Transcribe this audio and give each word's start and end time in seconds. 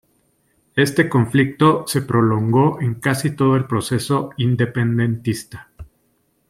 Este 0.75 1.07
conflicto 1.07 1.85
se 1.85 2.01
prolongó 2.01 2.81
en 2.81 2.95
casi 2.95 3.35
todo 3.35 3.55
el 3.55 3.65
proceso 3.65 4.31
independentista. 4.37 5.69